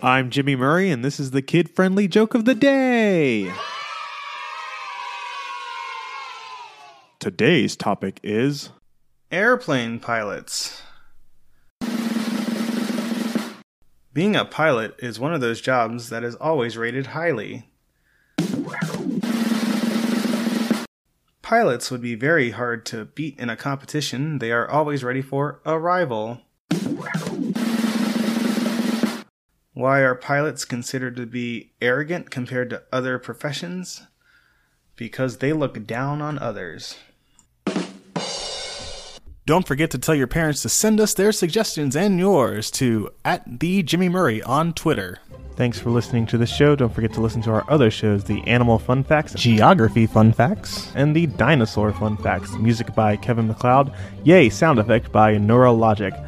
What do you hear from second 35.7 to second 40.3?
down on others. Don't forget to tell your